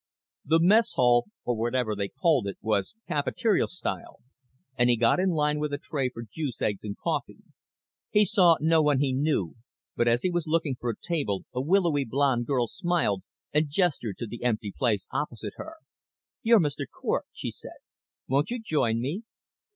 [0.43, 4.17] The mess hall, or whatever they called it, was cafeteria style
[4.75, 7.43] and he got in line with a tray for juice, eggs and coffee.
[8.09, 9.53] He saw no one he knew,
[9.95, 13.21] but as he was looking for a table a willowy blonde girl smiled
[13.53, 15.75] and gestured to the empty place opposite her.
[16.41, 16.87] "You're Mr.
[16.91, 17.77] Cort," she said.
[18.27, 19.21] "Won't you join me?"